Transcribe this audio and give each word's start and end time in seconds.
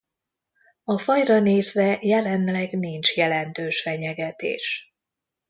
A 0.83 0.97
fajra 0.99 1.39
nézve 1.39 1.99
jelenleg 2.01 2.69
nincs 2.71 3.15
jelentős 3.15 3.81
fenyegetés. 3.81 4.93